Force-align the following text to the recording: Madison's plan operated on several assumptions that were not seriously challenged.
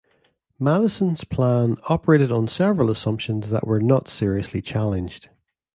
Madison's 0.57 1.23
plan 1.23 1.77
operated 1.87 2.31
on 2.31 2.47
several 2.47 2.89
assumptions 2.89 3.51
that 3.51 3.67
were 3.67 3.79
not 3.79 4.07
seriously 4.07 4.59
challenged. 4.59 5.29